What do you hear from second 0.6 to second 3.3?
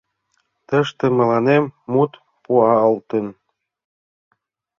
Тыште мыланем мут пуалтын.